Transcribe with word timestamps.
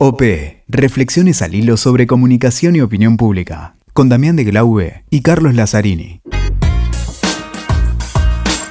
OP. 0.00 0.22
Reflexiones 0.68 1.42
al 1.42 1.56
hilo 1.56 1.76
sobre 1.76 2.06
comunicación 2.06 2.76
y 2.76 2.80
opinión 2.80 3.16
pública. 3.16 3.74
Con 3.92 4.08
Damián 4.08 4.36
de 4.36 4.44
Glaube 4.44 5.02
y 5.10 5.22
Carlos 5.22 5.54
Lazzarini. 5.54 6.20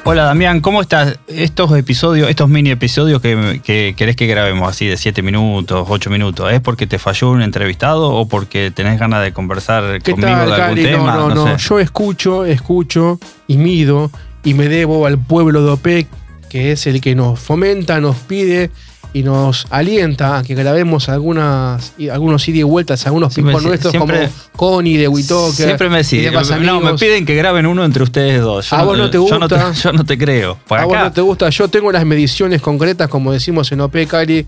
Hola 0.06 0.24
Damián, 0.24 0.62
¿cómo 0.62 0.82
estás? 0.82 1.20
Estos 1.28 1.78
episodios, 1.78 2.30
estos 2.30 2.48
mini 2.48 2.70
episodios 2.70 3.22
que, 3.22 3.60
que 3.62 3.94
querés 3.98 4.16
que 4.16 4.26
grabemos 4.26 4.70
así 4.70 4.86
de 4.86 4.96
7 4.96 5.22
minutos, 5.22 5.86
8 5.90 6.10
minutos, 6.10 6.50
¿es 6.50 6.62
porque 6.62 6.88
te 6.88 6.98
falló 6.98 7.32
un 7.32 7.42
entrevistado 7.42 8.10
o 8.10 8.30
porque 8.30 8.72
tenés 8.72 8.98
ganas 8.98 9.22
de 9.22 9.34
conversar 9.34 10.02
¿Qué 10.02 10.12
conmigo 10.12 10.32
tal, 10.32 10.48
de 10.48 10.54
algún 10.56 10.76
Cali? 10.78 10.84
tema? 10.84 11.14
No, 11.14 11.28
no, 11.28 11.36
no. 11.36 11.58
sé. 11.58 11.68
Yo 11.68 11.80
escucho, 11.80 12.46
escucho 12.46 13.20
y 13.48 13.58
mido 13.58 14.12
y 14.46 14.54
me 14.54 14.70
debo 14.70 15.06
al 15.06 15.18
pueblo 15.18 15.62
de 15.66 15.72
OPEC, 15.72 16.08
que 16.50 16.72
es 16.72 16.88
el 16.88 17.02
que 17.02 17.16
nos 17.16 17.38
fomenta, 17.38 18.00
nos 18.00 18.16
pide 18.16 18.72
y 19.14 19.24
nos 19.24 19.66
alienta 19.70 20.38
a 20.38 20.44
que 20.44 20.54
grabemos 20.54 21.10
algunas, 21.10 21.94
algunos 22.12 22.48
ida 22.48 22.58
y 22.60 22.64
vueltas, 22.64 23.06
algunos 23.08 23.34
picos 23.34 23.64
nuestros 23.64 23.92
siempre- 23.92 24.30
como 24.52 24.76
Connie 24.76 24.98
de 24.98 25.08
Witoker. 25.08 25.66
Siempre 25.66 25.90
me 25.90 26.04
demás 26.04 26.50
no, 26.62 26.82
me 26.82 26.94
piden 26.96 27.26
que 27.26 27.36
graben 27.36 27.66
uno 27.66 27.84
entre 27.86 28.04
ustedes 28.04 28.42
dos. 28.42 28.70
Yo 28.70 28.78
¿A 28.78 28.84
vos 28.84 28.98
no 28.98 29.10
te 29.10 29.18
Yo 29.18 29.40
no 29.40 29.48
gusta? 29.48 29.72
te, 29.72 29.80
yo 29.80 29.94
no 29.94 30.04
te 30.06 30.18
creo. 30.18 30.58
Por 30.68 30.80
A 30.80 30.86
vos 30.86 30.98
no 30.98 31.12
te 31.12 31.22
gusta, 31.22 31.50
yo 31.50 31.68
tengo 31.68 31.92
las 31.92 32.06
mediciones 32.06 32.62
concretas, 32.62 33.08
como 33.10 33.32
decimos 33.32 33.72
en 33.72 33.82
OPEC, 33.82 34.08
Cali, 34.10 34.46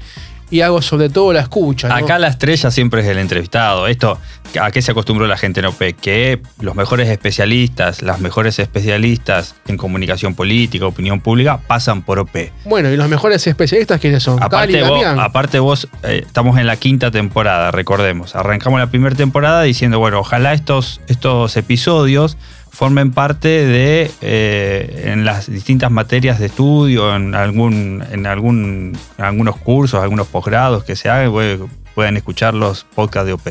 y 0.49 0.61
hago 0.61 0.81
sobre 0.81 1.09
todo 1.09 1.33
la 1.33 1.41
escucha. 1.41 1.87
¿no? 1.87 1.95
Acá 1.95 2.19
la 2.19 2.27
estrella 2.27 2.71
siempre 2.71 3.01
es 3.01 3.07
el 3.07 3.17
entrevistado. 3.17 3.87
Esto, 3.87 4.17
¿a 4.59 4.71
qué 4.71 4.81
se 4.81 4.91
acostumbró 4.91 5.27
la 5.27 5.37
gente 5.37 5.59
en 5.59 5.67
OPEC? 5.67 5.97
Que 5.97 6.41
los 6.59 6.75
mejores 6.75 7.09
especialistas, 7.09 8.01
las 8.01 8.19
mejores 8.19 8.59
especialistas 8.59 9.55
en 9.67 9.77
comunicación 9.77 10.35
política, 10.35 10.85
opinión 10.85 11.21
pública, 11.21 11.59
pasan 11.67 12.01
por 12.01 12.19
OPEC. 12.19 12.51
Bueno, 12.65 12.89
y 12.89 12.97
los 12.97 13.09
mejores 13.09 13.45
especialistas, 13.47 13.99
¿quiénes 13.99 14.23
son? 14.23 14.39
Vos, 14.39 15.03
aparte 15.17 15.59
vos 15.59 15.87
eh, 16.03 16.23
estamos 16.25 16.57
en 16.57 16.67
la 16.67 16.77
quinta 16.77 17.11
temporada, 17.11 17.71
recordemos. 17.71 18.35
Arrancamos 18.35 18.79
la 18.79 18.87
primera 18.87 19.15
temporada 19.15 19.61
diciendo, 19.63 19.99
bueno, 19.99 20.19
ojalá 20.19 20.53
estos, 20.53 21.01
estos 21.07 21.55
episodios 21.57 22.37
formen 22.79 23.11
parte 23.11 23.49
de 23.49 24.09
eh, 24.21 25.11
en 25.11 25.25
las 25.25 25.51
distintas 25.51 25.91
materias 25.91 26.39
de 26.39 26.45
estudio, 26.45 27.13
en 27.13 27.35
algún, 27.35 28.01
en 28.09 28.25
algún, 28.25 28.97
en 29.17 29.23
algunos 29.25 29.57
cursos, 29.57 30.01
algunos 30.01 30.27
posgrados 30.27 30.85
que 30.85 30.95
se 30.95 31.09
hagan, 31.09 31.29
pue- 31.33 31.67
puedan 31.93 32.15
escuchar 32.15 32.53
los 32.53 32.85
podcasts 32.95 33.27
de 33.27 33.33
OP. 33.33 33.47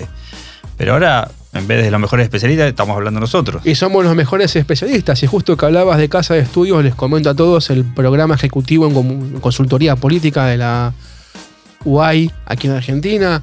Pero 0.79 0.95
ahora, 0.95 1.31
en 1.53 1.67
vez 1.67 1.85
de 1.85 1.91
los 1.91 2.01
mejores 2.01 2.25
especialistas, 2.25 2.69
estamos 2.69 2.97
hablando 2.97 3.21
nosotros. 3.21 3.61
Y 3.67 3.75
somos 3.75 4.03
los 4.03 4.17
mejores 4.17 4.57
especialistas. 4.57 5.23
Y 5.23 5.27
justo 5.27 5.59
que 5.59 5.67
hablabas 5.67 5.99
de 5.99 6.09
Casa 6.09 6.33
de 6.33 6.41
Estudios, 6.41 6.83
les 6.83 6.95
comento 6.95 7.29
a 7.29 7.35
todos 7.35 7.69
el 7.69 7.85
programa 7.85 8.35
ejecutivo 8.35 8.87
en 8.87 9.41
consultoría 9.41 9.95
política 9.97 10.47
de 10.47 10.57
la 10.57 10.95
UAI 11.85 12.31
aquí 12.47 12.69
en 12.69 12.73
Argentina. 12.73 13.43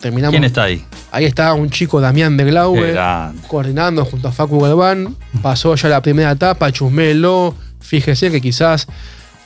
Terminamos. 0.00 0.30
¿Quién 0.32 0.44
está 0.44 0.62
ahí? 0.62 0.84
Ahí 1.10 1.24
está 1.24 1.54
un 1.54 1.70
chico, 1.70 2.00
Damián 2.00 2.36
de 2.36 2.44
Qué 2.44 2.50
Glaube, 2.50 2.92
grande. 2.92 3.40
coordinando 3.48 4.04
junto 4.04 4.28
a 4.28 4.32
Facu 4.32 4.60
Galván. 4.60 5.16
Pasó 5.42 5.74
ya 5.74 5.88
la 5.88 6.02
primera 6.02 6.32
etapa, 6.32 6.70
chusmelo. 6.70 7.54
Fíjese 7.80 8.30
que 8.30 8.40
quizás 8.40 8.86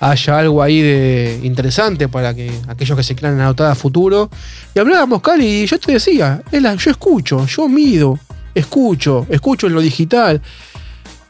haya 0.01 0.39
algo 0.39 0.61
ahí 0.61 0.83
de 0.83 1.41
interesante 1.45 2.09
para 2.09 2.35
que 2.35 2.51
aquellos 2.67 2.97
que 2.97 3.05
se 3.05 3.15
quieran 3.15 3.41
anotar 3.41 3.71
a 3.71 3.77
futuro. 3.77 4.29
Y 4.75 4.81
hablábamos, 4.81 5.23
Cali, 5.23 5.63
y 5.63 5.67
yo 5.67 5.79
te 5.79 5.93
decía, 5.93 6.43
yo 6.51 6.91
escucho, 6.91 7.47
yo 7.47 7.69
mido, 7.69 8.19
escucho, 8.53 9.27
escucho 9.31 9.69
en 9.69 9.75
lo 9.75 9.81
digital. 9.81 10.43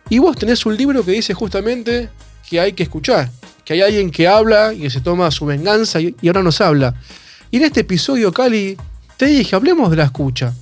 Y 0.08 0.18
vos 0.18 0.36
tenés 0.36 0.64
un 0.64 0.74
libro 0.76 1.04
que 1.04 1.12
dice 1.12 1.34
justamente 1.34 2.08
que 2.48 2.60
hay 2.60 2.72
que 2.72 2.84
escuchar, 2.84 3.30
que 3.64 3.74
hay 3.74 3.82
alguien 3.82 4.10
que 4.10 4.26
habla 4.26 4.72
y 4.72 4.80
que 4.80 4.90
se 4.90 5.02
toma 5.02 5.30
su 5.30 5.44
venganza 5.44 6.00
y, 6.00 6.14
y 6.22 6.28
ahora 6.28 6.42
nos 6.42 6.58
habla. 6.62 6.94
Y 7.50 7.58
en 7.58 7.64
este 7.64 7.80
episodio, 7.80 8.32
Cali, 8.32 8.78
te 9.22 9.28
dije, 9.28 9.54
hablemos 9.54 9.88
de 9.88 9.98
la 9.98 10.02
escucha. 10.02 10.52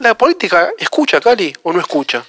¿La 0.00 0.16
política 0.16 0.68
escucha, 0.78 1.20
Cali, 1.20 1.52
o 1.62 1.70
no 1.70 1.80
escucha? 1.80 2.24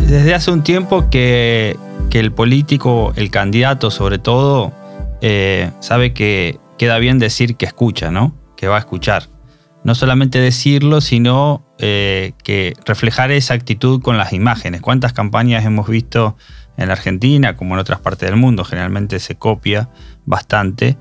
Desde 0.00 0.34
hace 0.34 0.50
un 0.50 0.64
tiempo 0.64 1.08
que, 1.08 1.76
que 2.10 2.18
el 2.18 2.32
político, 2.32 3.12
el 3.14 3.30
candidato 3.30 3.92
sobre 3.92 4.18
todo, 4.18 4.72
eh, 5.20 5.70
sabe 5.78 6.12
que 6.12 6.58
queda 6.78 6.98
bien 6.98 7.20
decir 7.20 7.54
que 7.54 7.64
escucha, 7.64 8.10
¿no? 8.10 8.34
Que 8.56 8.66
va 8.66 8.74
a 8.74 8.80
escuchar. 8.80 9.28
No 9.84 9.94
solamente 9.94 10.40
decirlo, 10.40 11.00
sino 11.00 11.64
eh, 11.78 12.32
que 12.42 12.74
reflejar 12.86 13.30
esa 13.30 13.54
actitud 13.54 14.02
con 14.02 14.18
las 14.18 14.32
imágenes. 14.32 14.80
¿Cuántas 14.80 15.12
campañas 15.12 15.64
hemos 15.64 15.86
visto 15.86 16.36
en 16.76 16.90
Argentina, 16.90 17.54
como 17.54 17.74
en 17.74 17.80
otras 17.80 18.00
partes 18.00 18.28
del 18.28 18.36
mundo? 18.36 18.64
Generalmente 18.64 19.20
se 19.20 19.36
copia 19.36 19.90
bastante. 20.26 20.96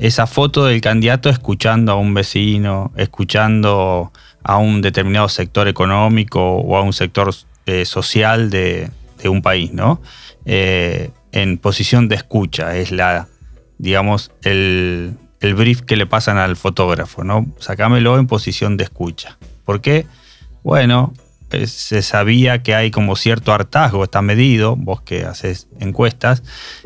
Esa 0.00 0.26
foto 0.26 0.64
del 0.64 0.80
candidato 0.80 1.28
escuchando 1.28 1.92
a 1.92 1.96
un 1.96 2.14
vecino, 2.14 2.90
escuchando 2.96 4.10
a 4.42 4.56
un 4.56 4.80
determinado 4.80 5.28
sector 5.28 5.68
económico 5.68 6.40
o 6.40 6.78
a 6.78 6.80
un 6.80 6.94
sector 6.94 7.34
eh, 7.66 7.84
social 7.84 8.48
de, 8.48 8.90
un 9.24 9.42
país, 9.42 9.74
¿no? 9.74 10.00
Eh, 10.46 11.10
en 11.32 11.58
posición 11.58 12.08
de 12.08 12.16
escucha, 12.16 12.78
es 12.78 12.92
la, 12.92 13.28
digamos, 13.76 14.32
el, 14.42 15.18
el 15.40 15.54
brief 15.54 15.82
que 15.82 15.96
le 15.96 16.06
pasan 16.06 16.38
al 16.38 16.56
fotógrafo, 16.56 17.22
¿no? 17.22 17.46
Sacámelo 17.58 18.18
en 18.18 18.26
posición 18.26 18.78
de 18.78 18.84
escucha. 18.84 19.36
¿Por 19.66 19.82
qué? 19.82 20.06
Bueno, 20.62 21.12
se 21.66 22.02
sabía 22.02 22.62
que 22.62 22.74
hay 22.74 22.90
como 22.90 23.16
cierto 23.16 23.52
hartazgo, 23.52 24.04
está 24.04 24.22
medido, 24.22 24.76
vos 24.76 25.00
que 25.02 25.24
haces 25.24 25.68
encuestas, 25.78 26.42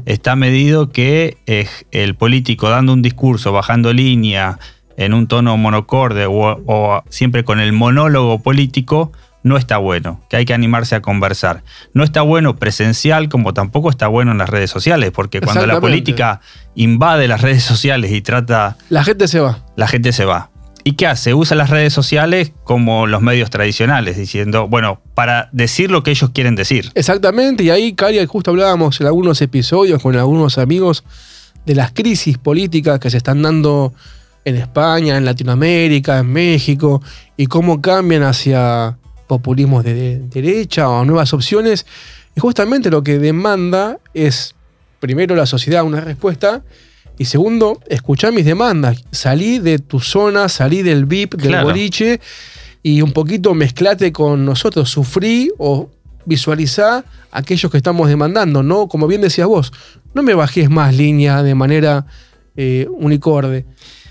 está 0.06 0.36
medido 0.36 0.90
que 0.90 1.38
eh, 1.46 1.68
el 1.90 2.14
político 2.14 2.68
dando 2.68 2.92
un 2.92 3.02
discurso, 3.02 3.52
bajando 3.52 3.92
línea, 3.92 4.58
en 4.96 5.12
un 5.12 5.26
tono 5.26 5.56
monocorde 5.56 6.26
o, 6.26 6.62
o 6.66 7.02
siempre 7.08 7.44
con 7.44 7.60
el 7.60 7.72
monólogo 7.72 8.40
político, 8.40 9.12
no 9.44 9.58
está 9.58 9.76
bueno, 9.76 10.22
que 10.30 10.36
hay 10.38 10.46
que 10.46 10.54
animarse 10.54 10.94
a 10.94 11.02
conversar. 11.02 11.62
No 11.92 12.02
está 12.02 12.22
bueno 12.22 12.56
presencial 12.56 13.28
como 13.28 13.52
tampoco 13.52 13.90
está 13.90 14.08
bueno 14.08 14.32
en 14.32 14.38
las 14.38 14.48
redes 14.48 14.70
sociales, 14.70 15.10
porque 15.12 15.40
cuando 15.42 15.66
la 15.66 15.80
política 15.80 16.40
invade 16.74 17.28
las 17.28 17.42
redes 17.42 17.62
sociales 17.62 18.10
y 18.10 18.22
trata, 18.22 18.78
La 18.88 19.04
gente 19.04 19.28
se 19.28 19.40
va. 19.40 19.58
la 19.76 19.86
gente 19.86 20.12
se 20.12 20.24
va. 20.24 20.50
¿Y 20.86 20.92
qué 20.92 21.06
hace? 21.06 21.32
Usa 21.32 21.56
las 21.56 21.70
redes 21.70 21.94
sociales 21.94 22.52
como 22.62 23.06
los 23.06 23.22
medios 23.22 23.48
tradicionales, 23.48 24.18
diciendo, 24.18 24.68
bueno, 24.68 25.00
para 25.14 25.48
decir 25.52 25.90
lo 25.90 26.02
que 26.02 26.10
ellos 26.10 26.30
quieren 26.34 26.56
decir. 26.56 26.92
Exactamente, 26.94 27.64
y 27.64 27.70
ahí, 27.70 27.94
Cali, 27.94 28.24
justo 28.26 28.50
hablábamos 28.50 29.00
en 29.00 29.06
algunos 29.06 29.40
episodios 29.40 30.02
con 30.02 30.14
algunos 30.14 30.58
amigos 30.58 31.02
de 31.64 31.74
las 31.74 31.92
crisis 31.92 32.36
políticas 32.36 32.98
que 33.00 33.08
se 33.08 33.16
están 33.16 33.40
dando 33.40 33.94
en 34.44 34.56
España, 34.56 35.16
en 35.16 35.24
Latinoamérica, 35.24 36.18
en 36.18 36.26
México, 36.26 37.02
y 37.38 37.46
cómo 37.46 37.80
cambian 37.80 38.22
hacia 38.22 38.98
populismos 39.26 39.84
de- 39.84 40.18
derecha 40.28 40.90
o 40.90 41.02
nuevas 41.06 41.32
opciones. 41.32 41.86
Y 42.36 42.40
justamente 42.40 42.90
lo 42.90 43.02
que 43.02 43.18
demanda 43.18 43.98
es, 44.12 44.54
primero, 45.00 45.34
la 45.34 45.46
sociedad 45.46 45.82
una 45.82 46.02
respuesta, 46.02 46.62
y 47.18 47.24
segundo, 47.26 47.80
escuchar 47.88 48.32
mis 48.32 48.44
demandas. 48.44 49.04
Salí 49.10 49.58
de 49.58 49.78
tu 49.78 50.00
zona, 50.00 50.48
salí 50.48 50.82
del 50.82 51.04
VIP, 51.06 51.34
del 51.36 51.48
Claro. 51.48 51.66
boliche, 51.68 52.20
y 52.82 53.00
un 53.02 53.12
poquito 53.12 53.54
mezclate 53.54 54.12
con 54.12 54.44
nosotros. 54.44 54.90
Sufrí 54.90 55.50
o 55.58 55.90
visualizá 56.26 57.04
aquellos 57.30 57.70
que 57.70 57.76
estamos 57.78 58.08
demandando, 58.08 58.62
¿no? 58.62 58.88
Como 58.88 59.06
bien 59.06 59.20
decías 59.20 59.46
vos, 59.46 59.72
no 60.14 60.22
me 60.22 60.34
bajés 60.34 60.70
más 60.70 60.94
línea 60.94 61.42
de 61.42 61.54
manera 61.54 62.06
eh, 62.56 62.86
unicorde. 62.90 63.64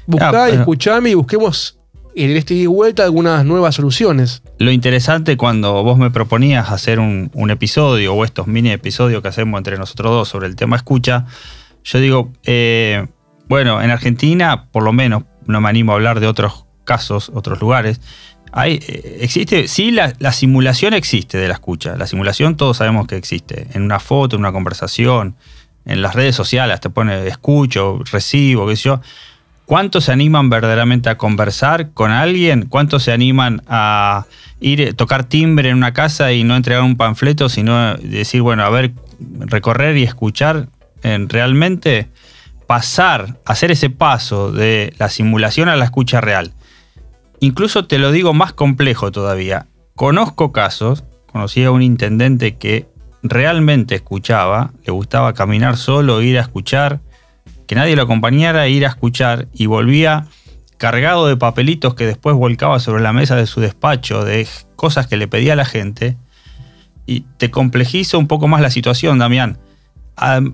Buscá, 0.06 0.30
Ah, 0.30 0.47
pero- 0.50 0.59
escuchame 0.62 1.09
y 1.12 1.14
busquemos 1.14 1.78
en 2.16 2.30
este 2.38 2.53
y 2.53 2.66
vuelta 2.68 3.03
algunas 3.03 3.44
nuevas 3.46 3.74
soluciones. 3.75 4.44
Lo 4.59 4.72
interesante 4.72 5.35
cuando 5.38 5.81
vos 5.84 5.97
me 5.97 6.12
proponías 6.12 6.70
hacer 6.72 7.00
un, 7.00 7.31
un 7.34 7.50
episodio 7.52 8.14
o 8.14 8.24
estos 8.25 8.46
mini 8.47 8.72
episodios 8.72 9.22
que 9.22 9.30
hacemos 9.30 9.58
entre 9.58 9.78
nosotros 9.78 10.12
dos 10.12 10.28
sobre 10.30 10.47
el 10.47 10.56
tema 10.56 10.75
escucha, 10.75 11.25
yo 11.84 12.00
digo, 12.00 12.32
eh, 12.44 13.08
bueno, 13.48 13.82
en 13.82 13.92
Argentina, 13.92 14.66
por 14.72 14.84
lo 14.84 14.94
menos, 14.94 15.24
no 15.46 15.62
me 15.62 15.70
animo 15.70 15.92
a 15.92 15.96
hablar 15.96 16.20
de 16.20 16.28
otros 16.28 16.66
casos, 16.84 17.32
otros 17.34 17.59
lugares. 17.59 18.02
Hay, 18.52 18.80
eh, 18.88 19.20
existe, 19.22 19.68
sí, 19.68 19.91
la, 19.91 20.14
la 20.20 20.32
simulación 20.32 20.94
existe 20.94 21.38
de 21.38 21.47
la 21.47 21.56
escucha. 21.56 21.97
La 21.97 22.08
simulación 22.08 22.56
todos 22.56 22.78
sabemos 22.78 23.08
que 23.08 23.18
existe. 23.18 23.68
En 23.74 23.84
una 23.84 24.00
foto, 24.00 24.35
en 24.35 24.41
una 24.41 24.52
conversación, 24.52 25.35
en 25.85 26.02
las 26.02 26.16
redes 26.16 26.35
sociales, 26.35 26.80
te 26.80 26.90
pone 26.90 27.28
escucho, 27.28 28.00
recibo, 28.12 28.68
qué 28.68 28.76
sé 28.76 28.84
yo. 28.84 29.02
¿Cuántos 29.66 30.06
se 30.06 30.12
animan 30.12 30.50
verdaderamente 30.50 31.09
a 31.09 31.18
conversar 31.18 31.91
con 31.91 32.12
alguien? 32.12 32.66
¿Cuántos 32.68 33.03
se 33.03 33.12
animan 33.12 33.62
a 33.68 34.26
ir, 34.59 34.82
eh, 34.82 34.94
tocar 34.94 35.24
timbre 35.24 35.70
en 35.70 35.78
una 35.78 35.94
casa 35.94 36.32
y 36.34 36.44
no 36.44 36.56
entregar 36.56 36.84
un 36.84 36.96
panfleto, 36.96 37.50
sino 37.50 37.96
decir, 37.96 38.41
bueno, 38.41 38.64
a 38.64 38.70
ver, 38.70 38.91
recorrer 39.20 39.97
y 39.97 40.03
escuchar 40.03 40.68
en 41.03 41.29
realmente 41.29 42.09
pasar, 42.67 43.40
hacer 43.46 43.72
ese 43.72 43.90
paso 43.90 44.52
de 44.52 44.94
la 44.97 45.09
simulación 45.09 45.70
a 45.70 45.76
la 45.76 45.85
escucha 45.85 46.22
real? 46.22 46.53
Incluso 47.40 47.85
te 47.85 48.00
lo 48.00 48.11
digo 48.11 48.34
más 48.34 48.53
complejo 48.53 49.11
todavía. 49.11 49.67
Conozco 49.96 50.52
casos, 50.52 51.03
conocí 51.32 51.64
a 51.64 51.72
un 51.72 51.82
intendente 51.82 52.58
que 52.58 52.88
realmente 53.22 53.96
escuchaba, 53.96 54.72
le 54.85 54.91
gustaba 54.91 55.34
caminar 55.34 55.78
solo, 55.78 56.22
ir 56.22 56.38
a 56.38 56.41
escuchar, 56.41 57.02
que 57.67 57.76
nadie 57.76 57.96
lo 57.96 58.03
acompañara 58.03 58.67
ir 58.67 58.85
a 58.85 58.90
escuchar 58.90 59.47
y 59.53 59.66
volvía 59.66 60.28
cargado 60.78 61.28
de 61.28 61.38
papelitos 61.38 61.96
que 61.96 62.05
después 62.05 62.35
volcaba 62.35 62.79
sobre 62.79 63.02
la 63.02 63.14
mesa 63.14 63.35
de 63.35 63.47
su 63.47 63.61
despacho, 63.61 64.26
de 64.26 64.47
cosas 64.76 65.08
que 65.08 65.16
le 65.16 65.28
pedía 65.28 65.53
a 65.53 65.55
la 65.55 65.66
gente, 65.66 66.17
y 67.05 67.22
te 67.38 67.52
complejiza 67.52 68.17
un 68.17 68.28
poco 68.28 68.47
más 68.47 68.61
la 68.61 68.70
situación, 68.70 69.20
Damián. 69.20 69.59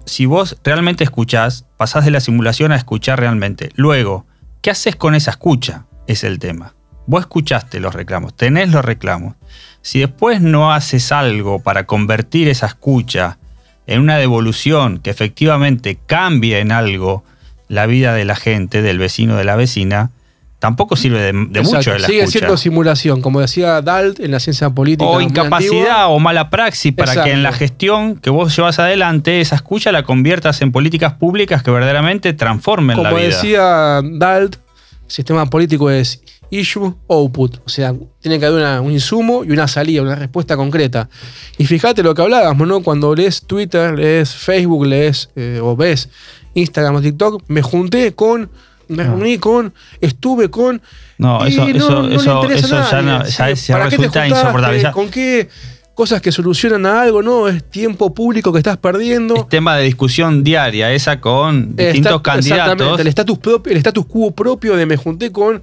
Si 0.06 0.26
vos 0.26 0.58
realmente 0.64 1.04
escuchás, 1.04 1.66
pasás 1.78 2.06
de 2.06 2.12
la 2.12 2.20
simulación 2.20 2.72
a 2.72 2.76
escuchar 2.76 3.20
realmente. 3.20 3.72
Luego, 3.76 4.26
¿qué 4.62 4.72
haces 4.72 4.96
con 4.96 5.16
esa 5.16 5.32
escucha? 5.32 5.86
Es 6.08 6.24
el 6.24 6.40
tema. 6.40 6.74
Vos 7.06 7.22
escuchaste 7.22 7.80
los 7.80 7.96
reclamos, 7.96 8.36
tenés 8.36 8.70
los 8.70 8.86
reclamos. 8.86 9.36
Si 9.82 10.00
después 10.00 10.42
no 10.42 10.74
haces 10.74 11.12
algo 11.12 11.60
para 11.60 11.86
convertir 11.86 12.48
esa 12.48 12.68
escucha 12.68 13.40
en 13.88 14.02
una 14.02 14.18
devolución 14.18 15.00
que 15.00 15.10
efectivamente 15.10 15.98
cambie 16.06 16.60
en 16.60 16.72
algo 16.72 17.24
la 17.68 17.86
vida 17.86 18.14
de 18.14 18.26
la 18.26 18.36
gente, 18.36 18.82
del 18.82 19.00
vecino, 19.00 19.36
de 19.36 19.44
la 19.44 19.56
vecina, 19.56 20.12
tampoco 20.60 20.96
sirve 20.96 21.22
de, 21.22 21.34
mucho 21.34 21.92
de 21.92 22.00
la 22.00 22.08
Sigue 22.08 22.28
siendo 22.28 22.58
simulación, 22.58 23.22
como 23.22 23.40
decía 23.40 23.82
Dalt 23.82 24.20
en 24.20 24.32
la 24.32 24.40
ciencia 24.40 24.70
política. 24.70 25.10
O 25.10 25.22
incapacidad 25.22 26.14
o 26.14 26.20
mala 26.20 26.50
praxis 26.50 26.94
para 26.94 27.24
que 27.24 27.32
en 27.32 27.44
la 27.44 27.54
gestión 27.54 28.18
que 28.18 28.30
vos 28.30 28.56
llevas 28.56 28.78
adelante, 28.80 29.42
esa 29.42 29.56
escucha 29.56 29.92
la 29.92 30.04
conviertas 30.04 30.62
en 30.62 30.72
políticas 30.72 31.14
públicas 31.14 31.64
que 31.64 31.72
verdaderamente 31.72 32.34
transformen 32.34 32.98
la 32.98 33.10
vida. 33.10 33.10
Como 33.10 33.24
decía 33.24 34.02
Dalt, 34.04 34.56
el 34.56 35.12
sistema 35.12 35.46
político 35.46 35.90
es 35.90 36.22
issue, 36.50 36.96
output. 37.08 37.58
O 37.66 37.70
sea, 37.70 37.94
tiene 38.20 38.40
que 38.40 38.46
haber 38.46 38.82
un 38.82 38.92
insumo 38.92 39.44
y 39.44 39.52
una 39.52 39.68
salida, 39.68 40.02
una 40.02 40.16
respuesta 40.16 40.58
concreta. 40.58 41.10
Y 41.58 41.66
fíjate 41.66 42.04
lo 42.04 42.14
que 42.14 42.22
hablábamos, 42.22 42.68
¿no? 42.68 42.82
Cuando 42.82 43.16
lees 43.16 43.44
Twitter, 43.44 43.98
lees 43.98 44.34
Facebook, 44.34 44.86
lees 44.86 45.30
eh, 45.36 45.60
o 45.62 45.76
ves 45.76 46.10
Instagram 46.54 46.96
o 46.96 47.02
TikTok, 47.02 47.44
me 47.48 47.62
junté 47.62 48.14
con, 48.14 48.50
me 48.90 49.04
reuní 49.04 49.38
con, 49.38 49.74
estuve 50.02 50.50
con. 50.50 50.82
No, 51.18 51.46
eso, 51.46 51.68
eso, 51.68 52.10
eso, 52.10 52.84
ya, 52.92 53.02
no, 53.02 53.26
ya, 53.26 53.78
resulta 53.86 54.28
insoportable. 54.28 54.92
¿Con 54.92 55.10
qué? 55.10 55.50
cosas 55.94 56.22
que 56.22 56.32
solucionan 56.32 56.86
a 56.86 57.02
algo, 57.02 57.22
¿no? 57.22 57.50
Es 57.50 57.62
tiempo 57.70 58.14
público 58.14 58.54
que 58.54 58.60
estás 58.60 58.78
perdiendo. 58.78 59.36
Es 59.36 59.50
tema 59.50 59.76
de 59.76 59.84
discusión 59.84 60.46
diaria, 60.46 60.94
esa 60.94 61.20
con 61.20 61.76
distintos 61.76 62.22
candidatos. 62.22 63.02
El 63.02 63.08
estatus, 63.08 63.38
propio, 63.38 63.72
el 63.74 63.78
estatus 63.80 64.06
quo 64.06 64.32
propio 64.32 64.78
de 64.78 64.86
me 64.86 64.96
junté 64.96 65.30
con 65.30 65.62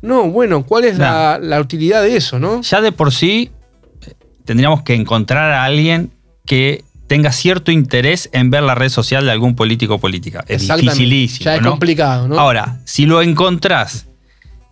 no, 0.00 0.30
bueno, 0.30 0.64
¿cuál 0.64 0.84
es 0.84 0.98
la, 0.98 1.58
utilidad 1.60 2.02
de 2.02 2.16
eso, 2.16 2.38
no? 2.38 2.60
Ya 2.62 2.80
de 2.80 2.92
por 2.92 3.12
sí 3.12 3.50
tendríamos 4.44 4.82
que 4.82 4.94
encontrar 4.94 5.52
a 5.52 5.64
alguien 5.64 6.10
que 6.46 6.84
tenga 7.08 7.32
cierto 7.32 7.72
interés 7.72 8.30
en 8.32 8.50
ver 8.50 8.62
la 8.62 8.74
red 8.74 8.90
social 8.90 9.24
de 9.24 9.32
algún 9.32 9.56
político 9.56 9.94
o 9.94 9.98
política. 9.98 10.44
Es 10.46 10.68
dificilísimo. 10.68 11.44
Ya 11.44 11.56
es 11.56 11.62
complicado, 11.62 12.28
¿no? 12.28 12.38
Ahora, 12.38 12.78
si 12.84 13.06
lo 13.06 13.22
encontrás 13.22 14.06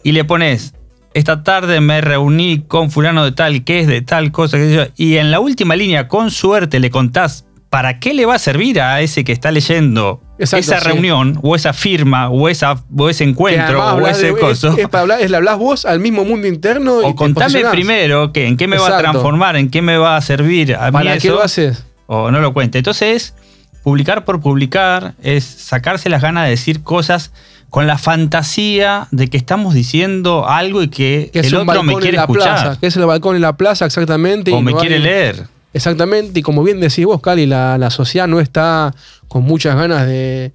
y 0.05 0.13
le 0.13 0.25
pones, 0.25 0.75
esta 1.15 1.43
tarde 1.43 1.81
me 1.81 2.01
reuní 2.01 2.63
con 2.63 2.91
fulano 2.91 3.25
de 3.25 3.33
tal, 3.33 3.65
que 3.65 3.81
es 3.81 3.87
de 3.89 4.03
tal 4.03 4.31
cosa, 4.31 4.59
que 4.59 4.93
y 4.97 5.17
en 5.17 5.31
la 5.31 5.41
última 5.41 5.75
línea, 5.75 6.07
con 6.07 6.31
suerte, 6.31 6.79
le 6.79 6.91
contás 6.91 7.47
¿para 7.71 7.99
qué 7.99 8.15
le 8.15 8.27
va 8.27 8.35
a 8.35 8.39
servir 8.39 8.81
a 8.81 9.01
ese 9.01 9.25
que 9.25 9.33
está 9.33 9.51
leyendo 9.51 10.21
esa 10.39 10.81
reunión 10.81 11.39
o 11.43 11.57
esa 11.57 11.73
firma 11.73 12.29
o, 12.29 12.49
esa, 12.49 12.83
ese 13.09 13.25
encuentro 13.25 13.85
o 13.97 14.07
ese 14.07 14.33
coso? 14.35 14.77
Es, 14.77 14.89
para 14.89 15.19
le 15.19 15.37
hablas 15.37 15.59
vos 15.59 15.85
al 15.85 16.01
mismo 16.01 16.25
mundo 16.25 16.47
interno. 16.47 16.99
O 16.99 17.15
contame 17.15 17.65
primero 17.71 18.33
que, 18.33 18.47
en 18.47 18.57
qué 18.57 18.67
me 18.67 18.79
va 18.79 18.97
a 18.97 18.99
transformar, 18.99 19.57
en 19.57 19.71
qué 19.71 19.83
me 19.83 19.97
va 19.97 20.17
a 20.17 20.21
servir 20.21 20.75
a 20.75 20.91
¿Para 20.91 21.15
mí 21.15 21.21
qué 21.21 21.29
lo 21.29 21.43
haces? 21.43 21.85
O 22.07 22.31
no 22.31 22.41
lo 22.41 22.53
cuente. 22.53 22.79
Entonces, 22.79 23.35
publicar 23.83 24.25
por 24.25 24.41
publicar 24.41 25.15
es 25.23 25.45
sacarse 25.45 26.09
las 26.09 26.23
ganas 26.23 26.45
de 26.45 26.51
decir 26.51 26.83
cosas 26.83 27.33
con 27.71 27.87
la 27.87 27.99
fantasía 27.99 29.09
de 29.11 29.29
que 29.29 29.37
estamos 29.37 29.75
diciendo 29.75 30.49
algo 30.49 30.83
y 30.83 30.89
que, 30.89 31.31
el 31.35 31.55
otro 31.55 31.83
me 31.83 31.97
quiere 31.97 32.19
escuchar. 32.19 32.79
que 32.79 32.87
es 32.87 32.97
el 32.97 33.07
balcón 33.07 33.37
en 33.37 33.43
la 33.43 33.57
plaza, 33.57 33.87
exactamente. 33.87 34.53
O 34.53 34.61
me 34.61 34.75
quiere 34.75 34.99
leer. 34.99 35.47
Exactamente, 35.77 36.41
y 36.41 36.43
como 36.43 36.63
bien 36.63 36.81
decís 36.81 37.05
vos, 37.05 37.21
Cali, 37.21 37.45
la, 37.45 37.91
sociedad 37.91 38.27
no 38.27 38.41
está 38.41 38.95
con 39.29 39.43
muchas 39.43 39.77
ganas 39.77 40.07
de 40.07 40.53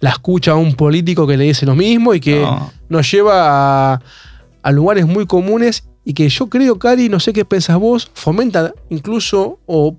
la 0.00 0.10
escucha 0.10 0.50
a 0.50 0.56
un 0.56 0.74
político 0.74 1.26
que 1.26 1.38
le 1.38 1.44
dice 1.44 1.64
lo 1.64 1.74
mismo 1.74 2.12
y 2.12 2.20
que 2.20 2.46
nos 2.90 3.10
lleva 3.10 3.94
a, 4.62 4.72
lugares 4.72 5.06
muy 5.06 5.24
comunes 5.24 5.84
y 6.04 6.12
que 6.12 6.28
yo 6.28 6.50
creo, 6.50 6.78
Cali, 6.78 7.08
no 7.08 7.20
sé 7.20 7.32
qué 7.32 7.46
pensás 7.46 7.78
vos, 7.78 8.10
fomenta 8.12 8.74
incluso 8.90 9.60
o 9.64 9.96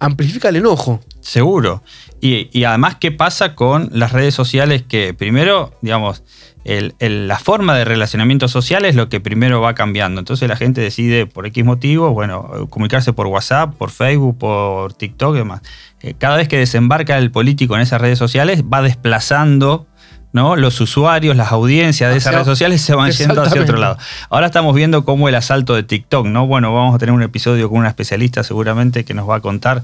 amplifica 0.00 0.48
el 0.48 0.56
enojo. 0.56 1.00
Seguro. 1.20 1.82
Y, 2.20 2.64
además, 2.64 2.96
¿qué 3.00 3.12
pasa 3.12 3.54
con 3.54 3.88
las 3.92 4.12
redes 4.12 4.34
sociales 4.34 4.82
que 4.82 5.14
primero, 5.14 5.72
digamos, 5.80 6.22
la 6.64 7.38
forma 7.38 7.74
de 7.76 7.84
relacionamiento 7.84 8.48
social 8.48 8.84
es 8.84 8.94
lo 8.94 9.08
que 9.08 9.20
primero 9.20 9.62
va 9.62 9.74
cambiando. 9.74 10.20
Entonces 10.20 10.46
la 10.46 10.56
gente 10.56 10.82
decide 10.82 11.24
por 11.24 11.46
X 11.46 11.64
motivo, 11.64 12.10
bueno, 12.10 12.66
comunicarse 12.68 13.14
por 13.14 13.26
WhatsApp, 13.28 13.74
por 13.76 13.90
Facebook, 13.90 14.36
por 14.36 14.92
TikTok 14.92 15.36
y 15.36 15.38
demás. 15.38 15.62
Eh, 16.02 16.14
cada 16.18 16.36
vez 16.36 16.48
que 16.48 16.58
desembarca 16.58 17.16
el 17.16 17.30
político 17.30 17.76
en 17.76 17.80
esas 17.80 18.00
redes 18.00 18.18
sociales, 18.18 18.62
va 18.62 18.82
desplazando 18.82 19.86
¿no? 20.32 20.56
Los 20.56 20.80
usuarios, 20.80 21.36
las 21.36 21.52
audiencias 21.52 22.10
de 22.10 22.18
esas 22.18 22.32
redes 22.32 22.46
sociales 22.46 22.80
se 22.80 22.94
van 22.94 23.10
yendo 23.10 23.42
hacia 23.42 23.62
otro 23.62 23.78
lado. 23.78 23.98
Ahora 24.28 24.46
estamos 24.46 24.74
viendo 24.74 25.04
cómo 25.04 25.28
el 25.28 25.34
asalto 25.34 25.74
de 25.74 25.82
TikTok, 25.82 26.26
¿no? 26.26 26.46
Bueno, 26.46 26.74
vamos 26.74 26.94
a 26.94 26.98
tener 26.98 27.14
un 27.14 27.22
episodio 27.22 27.68
con 27.68 27.78
una 27.78 27.88
especialista 27.88 28.44
seguramente 28.44 29.04
que 29.04 29.14
nos 29.14 29.28
va 29.28 29.36
a 29.36 29.40
contar 29.40 29.82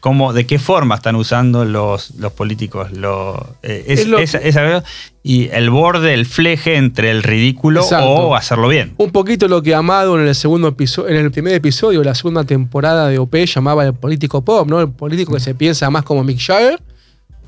cómo, 0.00 0.32
de 0.32 0.46
qué 0.46 0.58
forma 0.58 0.94
están 0.94 1.16
usando 1.16 1.64
los, 1.64 2.12
los 2.12 2.32
políticos 2.32 2.92
lo, 2.92 3.56
eh, 3.62 3.84
esa, 3.88 4.84
y 5.22 5.48
el 5.48 5.70
borde, 5.70 6.14
el 6.14 6.26
fleje 6.26 6.76
entre 6.76 7.10
el 7.10 7.22
ridículo 7.22 7.84
o 7.84 8.36
hacerlo 8.36 8.68
bien. 8.68 8.94
Un 8.98 9.10
poquito 9.10 9.48
lo 9.48 9.62
que 9.62 9.74
Amado 9.74 10.18
en 10.18 10.28
el 10.28 10.34
segundo 10.34 10.68
episodio, 10.68 11.08
en 11.08 11.16
el 11.16 11.30
primer 11.30 11.54
episodio, 11.54 12.02
la 12.04 12.14
segunda 12.14 12.44
temporada 12.44 13.08
de 13.08 13.18
OP 13.18 13.34
llamaba 13.34 13.84
el 13.84 13.94
político 13.94 14.42
pop, 14.42 14.68
¿no? 14.68 14.80
El 14.80 14.90
político 14.90 15.34
que 15.34 15.40
se 15.40 15.54
piensa 15.54 15.90
más 15.90 16.04
como 16.04 16.22
Mick 16.22 16.38
Jagger 16.38 16.80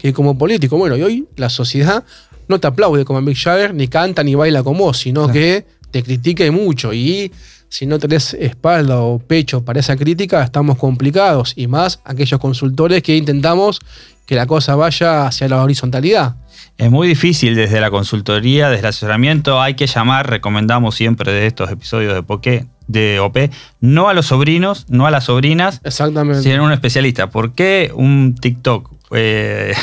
que 0.00 0.12
como 0.12 0.36
político. 0.38 0.76
Bueno, 0.78 0.96
y 0.96 1.02
hoy 1.02 1.28
la 1.36 1.50
sociedad 1.50 2.04
no 2.50 2.58
te 2.60 2.66
aplaude 2.66 3.04
como 3.04 3.20
Mick 3.22 3.38
Jagger, 3.38 3.72
ni 3.74 3.88
canta 3.88 4.22
ni 4.22 4.34
baila 4.34 4.62
como 4.62 4.84
vos, 4.84 4.98
sino 4.98 5.28
que 5.28 5.64
te 5.90 6.02
critica 6.02 6.50
mucho. 6.52 6.92
Y 6.92 7.32
si 7.68 7.86
no 7.86 7.98
tenés 7.98 8.34
espalda 8.34 9.00
o 9.00 9.18
pecho 9.18 9.64
para 9.64 9.80
esa 9.80 9.96
crítica, 9.96 10.42
estamos 10.42 10.76
complicados. 10.76 11.54
Y 11.56 11.68
más 11.68 12.00
aquellos 12.04 12.38
consultores 12.40 13.02
que 13.02 13.16
intentamos 13.16 13.80
que 14.26 14.34
la 14.34 14.46
cosa 14.46 14.76
vaya 14.76 15.26
hacia 15.26 15.48
la 15.48 15.62
horizontalidad. 15.62 16.36
Es 16.76 16.90
muy 16.90 17.08
difícil 17.08 17.54
desde 17.54 17.80
la 17.80 17.90
consultoría, 17.90 18.68
desde 18.68 18.80
el 18.80 18.86
asesoramiento, 18.86 19.60
hay 19.60 19.74
que 19.74 19.86
llamar, 19.86 20.28
recomendamos 20.28 20.94
siempre 20.94 21.32
de 21.32 21.46
estos 21.46 21.70
episodios 21.70 22.14
de 22.14 22.22
Poké, 22.22 22.66
de 22.86 23.20
OP, 23.20 23.50
no 23.80 24.08
a 24.08 24.14
los 24.14 24.26
sobrinos, 24.26 24.86
no 24.88 25.06
a 25.06 25.10
las 25.10 25.24
sobrinas, 25.24 25.80
Exactamente. 25.84 26.42
sino 26.42 26.62
a 26.62 26.66
un 26.66 26.72
especialista. 26.72 27.30
¿Por 27.30 27.52
qué 27.54 27.92
un 27.94 28.34
TikTok 28.34 28.90
eh, 29.12 29.74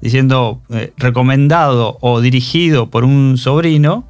diciendo 0.00 0.62
eh, 0.70 0.92
recomendado 0.96 1.98
o 2.00 2.20
dirigido 2.20 2.90
por 2.90 3.04
un 3.04 3.38
sobrino? 3.38 4.08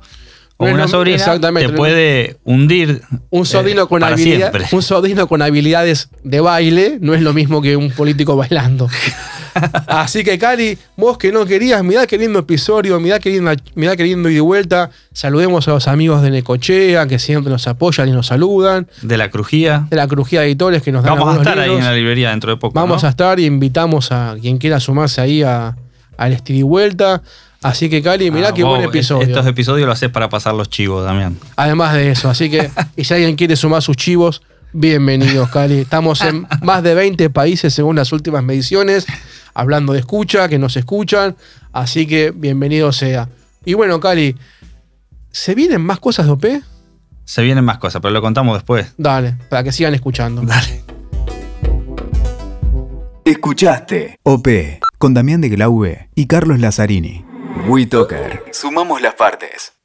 o 0.58 0.64
una 0.66 0.88
sobrina 0.88 1.38
te 1.38 1.68
puede 1.68 2.38
hundir. 2.44 3.02
Un 3.30 3.42
eh, 3.42 3.46
sobrino, 3.46 3.88
con 3.88 4.02
un 4.02 4.82
sobrino 4.82 5.26
con 5.28 5.42
habilidades 5.42 6.08
de 6.24 6.40
baile 6.40 6.98
no 7.00 7.14
es 7.14 7.20
lo 7.20 7.34
mismo 7.34 7.60
que 7.60 7.76
un 7.76 7.90
político 7.90 8.36
bailando. 8.36 8.88
Así 9.86 10.24
que, 10.24 10.38
Cali, 10.38 10.78
vos 10.96 11.18
que 11.18 11.32
no 11.32 11.44
querías, 11.46 11.82
mirá 11.82 12.06
qué 12.06 12.18
lindo 12.18 12.38
episodio, 12.38 12.98
mirá 13.00 13.18
qué 13.18 13.30
lindo, 13.30 13.52
mirá 13.74 13.96
qué 13.96 14.04
lindo 14.04 14.28
y 14.28 14.34
de 14.34 14.40
vuelta. 14.40 14.90
Saludemos 15.12 15.66
a 15.68 15.72
los 15.72 15.88
amigos 15.88 16.22
de 16.22 16.30
Necochea, 16.30 17.06
que 17.06 17.18
siempre 17.18 17.50
nos 17.50 17.66
apoyan 17.66 18.08
y 18.08 18.12
nos 18.12 18.26
saludan. 18.26 18.88
De 19.02 19.16
la 19.16 19.30
Crujía. 19.30 19.86
De 19.90 19.96
la 19.96 20.08
Crujía 20.08 20.40
de 20.40 20.46
Editores, 20.46 20.82
que 20.82 20.92
nos 20.92 21.04
dan 21.04 21.18
Vamos 21.18 21.36
a 21.36 21.38
estar 21.38 21.58
ahí 21.58 21.72
en 21.72 21.84
la 21.84 21.92
librería 21.92 22.30
dentro 22.30 22.50
de 22.50 22.56
poco. 22.56 22.74
Vamos 22.74 23.04
a 23.04 23.08
estar 23.08 23.40
y 23.40 23.46
invitamos 23.46 24.12
a 24.12 24.36
quien 24.40 24.58
quiera 24.58 24.80
sumarse 24.80 25.20
ahí 25.20 25.42
a, 25.42 25.76
al 26.16 26.32
Estilo 26.32 26.58
y 26.58 26.62
Vuelta. 26.62 27.22
Así 27.62 27.88
que, 27.88 28.02
Cali, 28.02 28.30
mirá 28.30 28.48
ah, 28.48 28.54
qué 28.54 28.62
buen 28.62 28.82
episodio. 28.82 29.26
Estos 29.26 29.46
episodios 29.46 29.86
lo 29.86 29.92
haces 29.92 30.10
para 30.10 30.28
pasar 30.28 30.54
los 30.54 30.68
chivos 30.68 31.04
también. 31.04 31.38
Además 31.56 31.94
de 31.94 32.10
eso, 32.10 32.28
así 32.28 32.50
que, 32.50 32.70
y 32.96 33.04
si 33.04 33.14
alguien 33.14 33.34
quiere 33.34 33.56
sumar 33.56 33.82
sus 33.82 33.96
chivos, 33.96 34.42
bienvenidos, 34.72 35.48
Cali. 35.50 35.78
Estamos 35.80 36.20
en 36.20 36.46
más 36.62 36.82
de 36.82 36.94
20 36.94 37.30
países 37.30 37.74
según 37.74 37.96
las 37.96 38.12
últimas 38.12 38.44
mediciones, 38.44 39.06
hablando 39.56 39.94
de 39.94 40.00
escucha, 40.00 40.48
que 40.48 40.58
nos 40.58 40.76
escuchan. 40.76 41.36
Así 41.72 42.06
que, 42.06 42.30
bienvenido 42.30 42.92
sea. 42.92 43.28
Y 43.64 43.74
bueno, 43.74 43.98
Cali, 43.98 44.36
¿se 45.30 45.54
vienen 45.54 45.80
más 45.80 45.98
cosas 45.98 46.26
de 46.26 46.32
OP? 46.32 46.44
Se 47.24 47.42
vienen 47.42 47.64
más 47.64 47.78
cosas, 47.78 48.00
pero 48.00 48.12
lo 48.12 48.20
contamos 48.20 48.56
después. 48.56 48.92
Dale, 48.96 49.36
para 49.48 49.64
que 49.64 49.72
sigan 49.72 49.94
escuchando. 49.94 50.42
Dale. 50.42 50.84
Escuchaste 53.24 54.20
OP 54.22 54.48
con 54.98 55.14
Damián 55.14 55.40
de 55.40 55.48
Glaube 55.48 56.10
y 56.14 56.26
Carlos 56.26 56.60
Lazzarini. 56.60 57.24
WeToker. 57.66 58.44
Sumamos 58.52 59.02
las 59.02 59.14
partes. 59.14 59.75